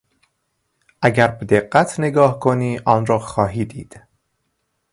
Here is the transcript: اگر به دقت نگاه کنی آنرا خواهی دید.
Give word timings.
اگر 1.01 1.27
به 1.27 1.45
دقت 1.45 1.99
نگاه 1.99 2.39
کنی 2.39 2.79
آنرا 2.85 3.19
خواهی 3.19 3.65
دید. 3.65 4.03